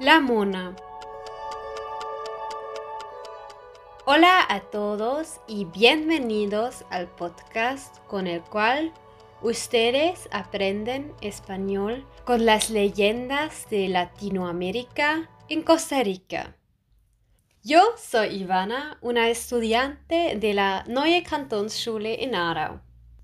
La 0.00 0.18
mona. 0.18 0.74
Hola 4.06 4.46
a 4.48 4.60
todos 4.60 5.40
y 5.46 5.66
bienvenidos 5.66 6.86
al 6.88 7.06
podcast 7.06 7.98
con 8.06 8.26
el 8.26 8.40
cual 8.40 8.94
ustedes 9.42 10.26
aprenden 10.32 11.12
español 11.20 12.06
con 12.24 12.46
las 12.46 12.70
leyendas 12.70 13.68
de 13.68 13.88
Latinoamérica 13.88 15.28
en 15.50 15.60
Costa 15.60 16.02
Rica. 16.02 16.56
Yo 17.62 17.82
soy 17.98 18.40
Ivana, 18.40 18.96
una 19.02 19.28
estudiante 19.28 20.34
de 20.40 20.54
la 20.54 20.82
Neue 20.88 21.22
Kantonsschule 21.22 22.24
en 22.24 22.34
Aarau. 22.34 22.80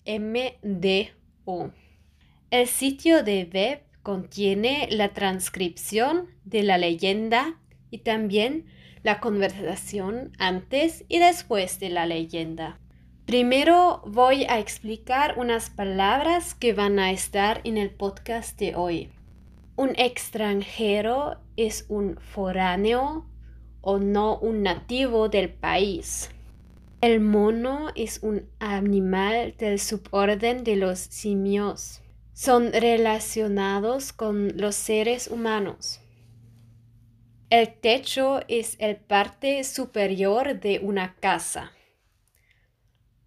El 2.53 2.67
sitio 2.67 3.23
de 3.23 3.49
web 3.51 3.81
contiene 4.03 4.87
la 4.91 5.15
transcripción 5.15 6.29
de 6.45 6.63
la 6.63 6.77
leyenda 6.77 7.59
y 7.91 8.01
también 8.01 8.67
la 9.03 9.21
conversación 9.21 10.33
antes 10.39 11.07
y 11.09 11.19
después 11.19 11.81
de 11.81 11.89
la 11.89 12.05
leyenda. 12.05 12.79
Primero 13.25 14.03
voy 14.05 14.45
a 14.45 14.59
explicar 14.59 15.39
unas 15.39 15.71
palabras 15.71 16.55
que 16.55 16.75
van 16.75 16.99
a 16.99 17.11
estar 17.11 17.63
en 17.65 17.79
el 17.79 17.89
podcast 17.89 18.59
de 18.59 18.75
hoy. 18.75 19.09
Un 19.75 19.95
extranjero 19.97 21.39
es 21.57 21.87
un 21.89 22.19
foráneo 22.21 23.25
o 23.81 23.99
no 23.99 24.37
un 24.37 24.63
nativo 24.63 25.31
del 25.31 25.49
país. 25.49 26.29
El 27.01 27.21
mono 27.21 27.87
es 27.95 28.23
un 28.23 28.45
animal 28.59 29.55
del 29.57 29.79
suborden 29.79 30.65
de 30.65 30.77
los 30.77 30.99
simios 30.99 32.03
son 32.33 32.73
relacionados 32.73 34.13
con 34.13 34.57
los 34.57 34.75
seres 34.75 35.29
humanos. 35.29 36.01
El 37.51 37.75
techo 37.75 38.41
es 38.49 38.77
el 38.79 38.97
parte 38.97 39.63
superior 39.65 40.59
de 40.59 40.79
una 40.79 41.17
casa. 41.17 41.73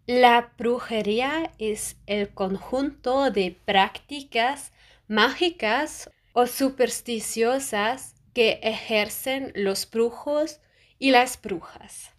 La 0.07 0.53
brujería 0.57 1.51
es 1.59 1.97
el 2.07 2.33
conjunto 2.33 3.29
de 3.29 3.55
prácticas 3.65 4.71
mágicas 5.07 6.09
o 6.33 6.47
supersticiosas 6.47 8.15
que 8.33 8.59
ejercen 8.63 9.51
los 9.55 9.89
brujos 9.89 10.59
y 10.97 11.11
las 11.11 11.41
brujas. 11.41 12.11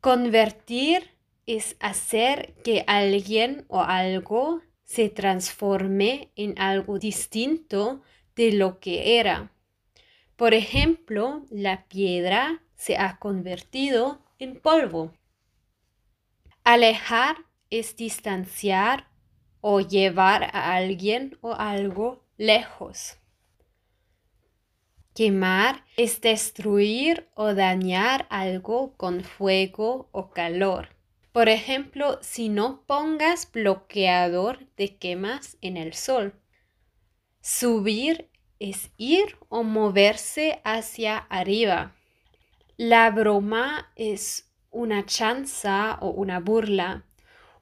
Convertir 0.00 1.10
es 1.46 1.76
hacer 1.80 2.54
que 2.62 2.84
alguien 2.86 3.64
o 3.68 3.82
algo 3.82 4.60
se 4.86 5.10
transforme 5.10 6.30
en 6.36 6.58
algo 6.58 6.98
distinto 6.98 8.02
de 8.36 8.52
lo 8.52 8.80
que 8.80 9.18
era. 9.18 9.52
Por 10.36 10.54
ejemplo, 10.54 11.44
la 11.50 11.86
piedra 11.88 12.62
se 12.76 12.96
ha 12.96 13.18
convertido 13.18 14.22
en 14.38 14.58
polvo. 14.58 15.12
Alejar 16.64 17.36
es 17.68 17.96
distanciar 17.96 19.08
o 19.60 19.80
llevar 19.80 20.44
a 20.44 20.74
alguien 20.74 21.36
o 21.40 21.52
algo 21.52 22.24
lejos. 22.36 23.18
Quemar 25.14 25.84
es 25.96 26.20
destruir 26.20 27.28
o 27.34 27.54
dañar 27.54 28.26
algo 28.30 28.96
con 28.96 29.24
fuego 29.24 30.08
o 30.12 30.30
calor. 30.30 30.95
Por 31.36 31.50
ejemplo, 31.50 32.18
si 32.22 32.48
no 32.48 32.80
pongas 32.86 33.52
bloqueador 33.52 34.60
de 34.78 34.96
quemas 34.96 35.58
en 35.60 35.76
el 35.76 35.92
sol. 35.92 36.32
Subir 37.42 38.30
es 38.58 38.90
ir 38.96 39.36
o 39.50 39.62
moverse 39.62 40.62
hacia 40.64 41.18
arriba. 41.18 41.94
La 42.78 43.10
broma 43.10 43.92
es 43.96 44.50
una 44.70 45.04
chanza 45.04 45.98
o 46.00 46.08
una 46.08 46.40
burla. 46.40 47.04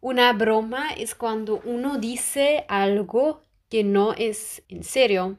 Una 0.01 0.33
broma 0.35 0.93
es 0.93 1.17
cuando 1.17 1.61
uno 1.65 1.99
dice 1.99 2.67
algo 2.69 3.43
que 3.69 3.83
no 3.83 4.13
es 4.13 4.63
en 4.69 4.85
serio. 4.85 5.37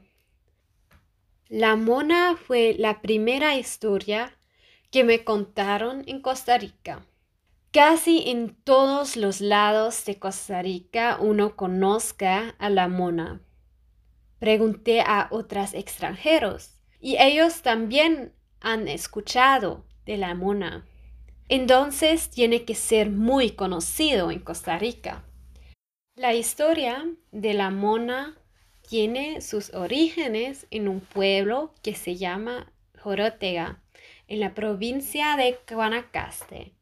La 1.48 1.74
mona 1.74 2.36
fue 2.36 2.76
la 2.78 3.00
primera 3.00 3.56
historia 3.56 4.36
que 4.90 5.04
me 5.04 5.24
contaron 5.24 6.04
en 6.06 6.20
Costa 6.20 6.58
Rica. 6.58 7.02
Casi 7.76 8.30
en 8.30 8.56
todos 8.64 9.18
los 9.18 9.42
lados 9.42 10.06
de 10.06 10.18
Costa 10.18 10.62
Rica 10.62 11.18
uno 11.20 11.56
conozca 11.56 12.54
a 12.58 12.70
la 12.70 12.88
mona. 12.88 13.42
Pregunté 14.38 15.02
a 15.02 15.28
otros 15.30 15.74
extranjeros 15.74 16.78
y 17.02 17.18
ellos 17.18 17.60
también 17.60 18.32
han 18.60 18.88
escuchado 18.88 19.84
de 20.06 20.16
la 20.16 20.34
mona. 20.34 20.86
Entonces 21.50 22.30
tiene 22.30 22.64
que 22.64 22.74
ser 22.74 23.10
muy 23.10 23.50
conocido 23.50 24.30
en 24.30 24.38
Costa 24.38 24.78
Rica. 24.78 25.26
La 26.14 26.32
historia 26.32 27.06
de 27.30 27.52
la 27.52 27.68
mona 27.68 28.38
tiene 28.88 29.42
sus 29.42 29.74
orígenes 29.74 30.66
en 30.70 30.88
un 30.88 31.00
pueblo 31.00 31.74
que 31.82 31.94
se 31.94 32.16
llama 32.16 32.72
Jorotega, 32.98 33.82
en 34.28 34.40
la 34.40 34.54
provincia 34.54 35.36
de 35.36 35.58
Guanacaste. 35.70 36.75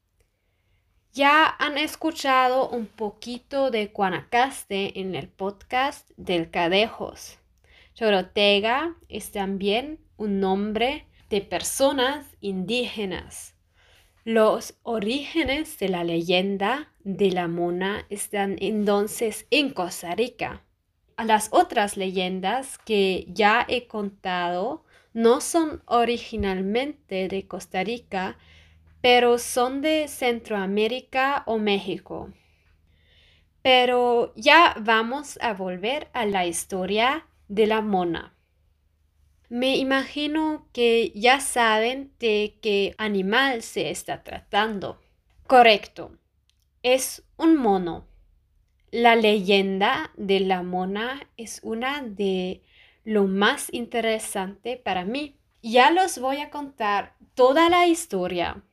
Ya 1.15 1.47
han 1.61 1.79
escuchado 1.79 2.69
un 2.69 2.87
poquito 2.87 3.71
de 3.71 3.87
Guanacaste 3.87 4.99
en 4.99 5.15
el 5.15 5.29
podcast 5.29 6.11
del 6.17 6.51
Cadejos. 6.51 7.39
Chorotega 7.95 8.97
es 9.09 9.31
también 9.31 10.01
un 10.17 10.41
nombre 10.41 11.07
de 11.31 11.41
personas 11.41 12.27
indígenas. 12.41 13.55
Los 14.25 14.75
orígenes 14.83 15.79
de 15.79 15.89
la 15.89 16.03
leyenda 16.03 16.93
de 17.05 17.31
la 17.31 17.47
mona 17.47 18.07
están 18.11 18.57
entonces 18.59 19.47
en 19.53 19.71
Costa 19.71 20.17
Rica. 20.17 20.65
Las 21.17 21.49
otras 21.53 21.97
leyendas 21.97 22.77
que 22.79 23.25
ya 23.29 23.65
he 23.69 23.87
contado 23.87 24.83
no 25.13 25.41
son 25.41 25.81
originalmente 25.87 27.29
de 27.29 27.47
Costa 27.47 27.85
Rica, 27.85 28.37
pero 29.05 29.37
son 29.37 29.83
de 29.83 30.09
Centroamérica 30.09 31.43
o 31.45 31.59
México. 31.59 32.33
Pero 33.61 34.33
ya 34.35 34.75
vamos 34.81 35.39
a 35.43 35.53
volver 35.53 36.09
a 36.15 36.25
la 36.25 36.47
historia 36.47 37.27
de 37.49 37.67
la 37.67 37.83
mona. 37.83 38.35
Me 39.51 39.77
imagino 39.77 40.69
que 40.73 41.13
ya 41.15 41.41
saben 41.41 42.15
de 42.19 42.57
qué 42.63 42.95
animal 42.97 43.61
se 43.61 43.91
está 43.91 44.23
tratando. 44.23 45.03
Correcto, 45.47 46.17
es 46.83 47.25
un 47.37 47.57
mono. 47.57 48.07
La 48.91 49.17
leyenda 49.17 50.13
de 50.17 50.41
la 50.41 50.63
mona 50.63 51.29
es 51.37 51.61
una 51.63 52.01
de 52.01 52.63
lo 53.05 53.27
más 53.27 53.71
interesante 53.71 54.79
para 54.79 55.05
mí. 55.05 55.37
Ya 55.61 55.91
los 55.91 56.19
voy 56.19 56.39
a 56.39 56.49
contar 56.49 57.17
toda 57.35 57.69
la 57.69 57.87
historia 57.87 58.65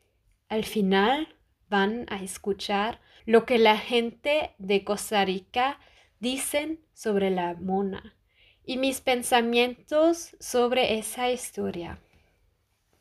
al 0.52 0.66
final 0.66 1.30
van 1.70 2.06
a 2.10 2.22
escuchar 2.22 3.00
lo 3.26 3.46
que 3.46 3.58
la 3.58 3.78
gente 3.78 4.54
de 4.58 4.84
Costa 4.84 5.24
Rica 5.24 5.80
dicen 6.20 6.82
sobre 6.94 7.30
la 7.30 7.54
mona 7.54 8.18
y 8.66 8.76
mis 8.76 9.00
pensamientos 9.00 10.36
sobre 10.42 11.00
esa 11.00 11.32
historia. 11.32 12.00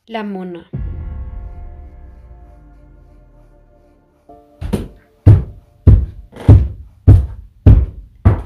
La 0.05 0.23
mona. 0.23 0.69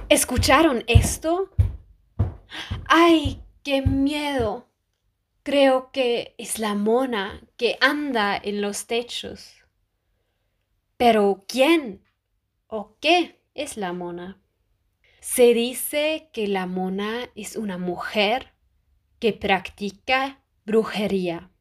¿Escucharon 0.10 0.84
esto? 0.88 1.52
¡Ay, 2.88 3.44
qué 3.62 3.84
miedo! 3.84 4.66
Creo 5.46 5.92
que 5.92 6.34
es 6.40 6.58
la 6.58 6.74
mona 6.74 7.40
que 7.56 7.78
anda 7.80 8.36
en 8.36 8.64
los 8.64 8.88
techos. 8.88 9.54
Pero 10.98 11.46
¿quién 11.48 12.04
o 12.66 12.98
qué 13.00 13.44
es 13.54 13.78
la 13.78 13.94
mona? 13.94 14.42
Se 15.20 15.54
dice 15.54 16.32
que 16.34 16.48
la 16.48 16.66
mona 16.66 17.30
es 17.36 17.58
una 17.58 17.78
mujer 17.78 18.56
que 19.20 19.34
practica 19.34 20.44
brujería. 20.66 21.52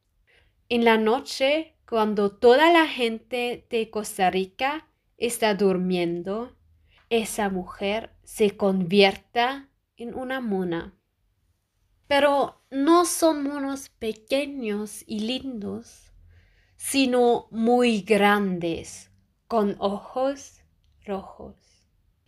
En 0.67 0.83
la 0.83 0.97
noche, 0.97 1.75
cuando 1.87 2.31
toda 2.31 2.73
la 2.73 2.87
gente 2.87 3.67
de 3.69 3.91
Costa 3.91 4.31
Rica 4.31 4.87
está 5.17 5.53
durmiendo, 5.53 6.57
esa 7.11 7.49
mujer 7.49 8.15
se 8.23 8.57
convierta 8.57 9.69
en 9.95 10.15
una 10.15 10.41
mona. 10.41 10.95
Pero 12.07 12.61
no 12.69 13.05
son 13.05 13.43
monos 13.43 13.89
pequeños 13.89 15.03
y 15.07 15.21
lindos, 15.21 16.11
sino 16.77 17.47
muy 17.51 18.01
grandes, 18.01 19.11
con 19.47 19.75
ojos 19.79 20.61
rojos. 21.05 21.55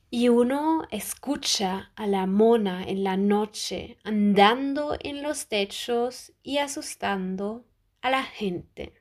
Y 0.10 0.30
uno 0.30 0.84
escucha 0.90 1.92
a 1.96 2.08
la 2.08 2.26
mona 2.26 2.84
en 2.84 3.04
la 3.04 3.18
noche 3.18 3.98
andando 4.04 4.96
en 5.00 5.22
los 5.22 5.48
techos 5.48 6.34
y 6.42 6.60
asustando 6.60 7.66
a 8.02 8.10
la 8.10 8.24
gente. 8.24 8.94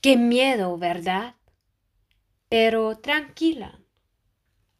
Qué 0.00 0.16
miedo, 0.16 0.78
¿verdad? 0.78 1.34
Pero 2.48 2.96
tranquila, 2.98 3.80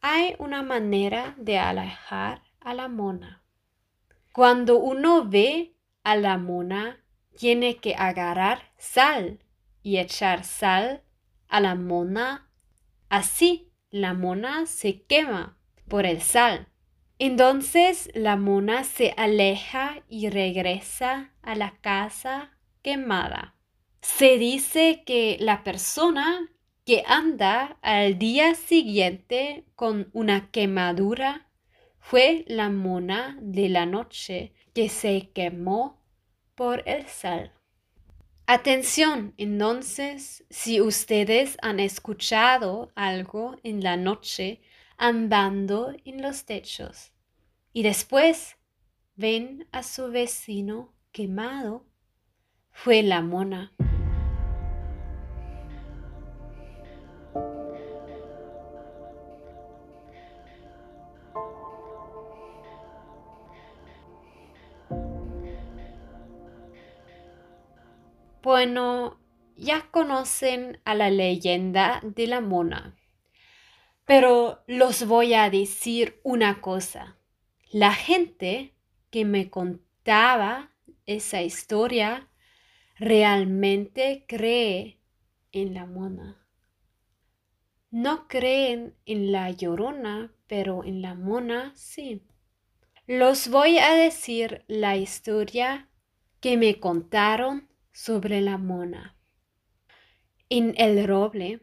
hay 0.01 0.37
una 0.39 0.63
manera 0.63 1.35
de 1.39 1.59
alejar 1.59 2.43
a 2.61 2.73
la 2.73 2.89
mona. 2.89 3.44
Cuando 4.35 4.81
uno 4.81 5.25
ve 5.25 5.77
a 6.03 6.17
la 6.17 6.39
mona, 6.39 6.99
tiene 7.39 7.77
que 7.77 7.95
agarrar 7.95 8.73
sal 8.77 9.39
y 9.85 9.99
echar 9.99 10.43
sal 10.43 11.05
a 11.47 11.61
la 11.61 11.77
mona. 11.77 12.51
Así 13.09 13.71
la 13.91 14.13
mona 14.13 14.67
se 14.67 15.03
quema 15.03 15.57
por 15.87 16.05
el 16.05 16.21
sal. 16.21 16.67
Entonces 17.21 18.11
la 18.13 18.35
mona 18.35 18.83
se 18.83 19.15
aleja 19.17 20.03
y 20.09 20.29
regresa 20.31 21.33
a 21.41 21.55
la 21.55 21.79
casa 21.81 22.59
quemada. 22.83 23.55
Se 24.01 24.37
dice 24.37 25.05
que 25.07 25.37
la 25.39 25.63
persona 25.63 26.51
que 26.85 27.05
anda 27.07 27.79
al 27.83 28.19
día 28.19 28.57
siguiente 28.57 29.65
con 29.77 30.11
una 30.13 30.51
quemadura 30.51 31.44
fue 32.07 32.45
la 32.49 32.69
mona 32.69 33.39
de 33.41 33.71
la 33.71 33.87
noche 33.87 34.53
que 34.75 34.91
se 34.91 35.31
quemó 35.33 36.05
por 36.55 36.87
el 36.87 37.07
sal. 37.07 37.51
Atención, 38.47 39.33
entonces, 39.39 40.45
si 40.51 40.83
ustedes 40.83 41.57
han 41.63 41.81
escuchado 41.81 42.93
algo 42.95 43.57
en 43.63 43.83
la 43.83 43.97
noche 43.97 44.61
andando 44.99 45.95
en 46.05 46.21
los 46.21 46.45
techos 46.45 47.11
y 47.73 47.83
después 47.83 48.59
ven 49.17 49.67
a 49.73 49.83
su 49.83 50.11
vecino 50.11 50.93
quemado, 51.11 51.87
fue 52.71 53.03
la 53.03 53.23
mona. 53.23 53.73
Bueno, 68.45 69.19
ya 69.57 69.89
conocen 69.91 70.79
a 70.85 70.95
la 70.95 71.09
leyenda 71.09 72.03
de 72.03 72.27
la 72.27 72.43
mona, 72.43 72.95
pero 74.05 74.63
los 74.67 75.07
voy 75.07 75.33
a 75.33 75.49
decir 75.49 76.21
una 76.25 76.61
cosa. 76.61 77.17
La 77.71 77.95
gente 77.95 78.75
que 79.09 79.25
me 79.25 79.49
contaba 79.49 80.73
esa 81.07 81.41
historia 81.41 82.29
realmente 82.99 84.27
cree 84.29 85.01
en 85.51 85.73
la 85.73 85.87
mona. 85.87 86.47
No 87.91 88.29
creen 88.29 88.95
en 89.07 89.33
la 89.33 89.53
llorona, 89.53 90.35
pero 90.49 90.85
en 90.85 91.01
la 91.01 91.15
mona 91.15 91.73
sí. 91.77 92.21
Los 93.07 93.49
voy 93.49 93.79
a 93.79 93.95
decir 93.95 94.67
la 94.67 94.99
historia 94.99 95.89
que 96.41 96.59
me 96.59 96.79
contaron 96.79 97.71
sobre 97.95 98.41
la 98.41 98.59
mona. 98.59 99.17
En 100.51 100.75
el 100.77 101.07
roble, 101.07 101.61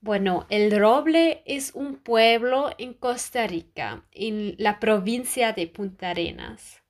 bueno, 0.00 0.46
el 0.50 0.76
roble 0.78 1.42
es 1.46 1.72
un 1.74 1.96
pueblo 1.96 2.70
en 2.76 2.92
Costa 2.92 3.46
Rica, 3.46 4.04
en 4.10 4.56
la 4.58 4.80
provincia 4.80 5.52
de 5.52 5.68
Punta 5.68 6.10
Arenas. 6.10 6.82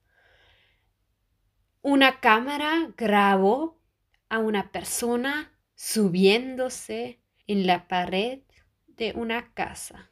Una 1.82 2.21
cámara 2.21 2.93
grabó 2.97 3.81
a 4.29 4.38
una 4.38 4.73
persona 4.73 5.53
subiéndose 5.75 7.21
en 7.47 7.67
la 7.67 7.87
pared 7.87 8.41
de 8.87 9.12
una 9.15 9.53
casa. 9.53 10.11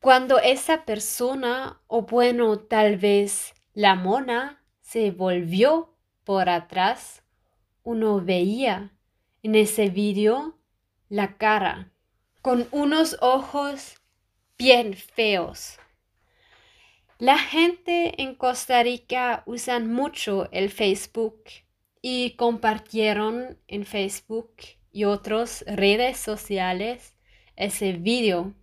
Cuando 0.00 0.38
esa 0.38 0.84
persona, 0.84 1.82
o 1.86 2.02
bueno, 2.02 2.58
tal 2.58 2.96
vez 2.96 3.54
la 3.74 3.94
mona, 3.94 4.64
se 4.80 5.10
volvió 5.10 5.96
por 6.24 6.48
atrás, 6.48 7.19
uno 7.90 8.20
veía 8.20 8.92
en 9.42 9.56
ese 9.56 9.88
vídeo 9.88 10.56
la 11.08 11.36
cara 11.38 11.90
con 12.40 12.68
unos 12.70 13.16
ojos 13.20 13.96
bien 14.56 14.94
feos. 14.94 15.76
La 17.18 17.36
gente 17.36 18.22
en 18.22 18.36
Costa 18.36 18.84
Rica 18.84 19.42
usan 19.44 19.92
mucho 19.92 20.48
el 20.52 20.70
Facebook 20.70 21.42
y 22.00 22.36
compartieron 22.36 23.58
en 23.66 23.84
Facebook 23.84 24.54
y 24.92 25.02
otras 25.02 25.64
redes 25.66 26.16
sociales 26.16 27.16
ese 27.56 27.94
vídeo. 27.94 28.54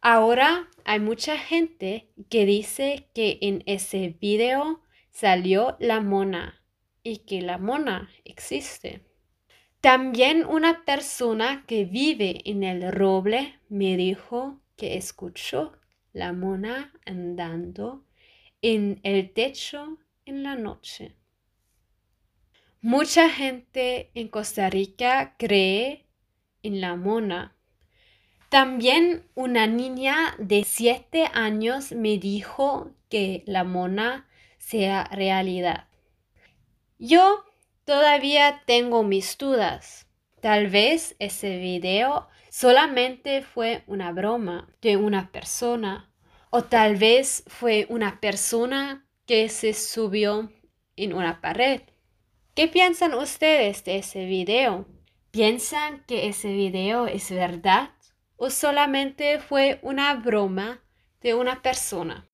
Ahora 0.00 0.68
hay 0.84 0.98
mucha 0.98 1.38
gente 1.38 2.10
que 2.28 2.44
dice 2.44 3.08
que 3.14 3.38
en 3.40 3.62
ese 3.66 4.16
vídeo 4.20 4.82
salió 5.10 5.76
la 5.78 6.00
mona 6.00 6.63
y 7.04 7.18
que 7.18 7.42
la 7.42 7.58
mona 7.58 8.10
existe. 8.24 9.02
También 9.80 10.44
una 10.46 10.84
persona 10.84 11.64
que 11.68 11.84
vive 11.84 12.40
en 12.46 12.64
el 12.64 12.90
roble 12.90 13.60
me 13.68 13.96
dijo 13.96 14.60
que 14.76 14.96
escuchó 14.96 15.78
la 16.12 16.32
mona 16.32 16.92
andando 17.04 18.04
en 18.62 18.98
el 19.02 19.30
techo 19.32 19.98
en 20.24 20.42
la 20.42 20.56
noche. 20.56 21.14
Mucha 22.80 23.28
gente 23.28 24.10
en 24.14 24.28
Costa 24.28 24.70
Rica 24.70 25.36
cree 25.38 26.06
en 26.62 26.80
la 26.80 26.96
mona. 26.96 27.54
También 28.48 29.28
una 29.34 29.66
niña 29.66 30.34
de 30.38 30.64
siete 30.64 31.28
años 31.34 31.92
me 31.92 32.16
dijo 32.18 32.90
que 33.10 33.42
la 33.46 33.64
mona 33.64 34.28
sea 34.56 35.04
realidad. 35.04 35.88
Yo 37.06 37.44
todavía 37.84 38.62
tengo 38.64 39.02
mis 39.02 39.36
dudas. 39.36 40.06
Tal 40.40 40.68
vez 40.68 41.16
ese 41.18 41.58
video 41.58 42.28
solamente 42.48 43.42
fue 43.42 43.84
una 43.86 44.10
broma 44.10 44.70
de 44.80 44.96
una 44.96 45.30
persona 45.30 46.10
o 46.48 46.64
tal 46.64 46.96
vez 46.96 47.44
fue 47.46 47.84
una 47.90 48.22
persona 48.22 49.06
que 49.26 49.50
se 49.50 49.74
subió 49.74 50.50
en 50.96 51.12
una 51.12 51.42
pared. 51.42 51.82
¿Qué 52.54 52.68
piensan 52.68 53.12
ustedes 53.12 53.84
de 53.84 53.98
ese 53.98 54.24
video? 54.24 54.86
¿Piensan 55.30 56.04
que 56.06 56.28
ese 56.28 56.54
video 56.54 57.06
es 57.06 57.30
verdad 57.30 57.90
o 58.36 58.48
solamente 58.48 59.40
fue 59.40 59.78
una 59.82 60.14
broma 60.14 60.80
de 61.20 61.34
una 61.34 61.60
persona? 61.60 62.26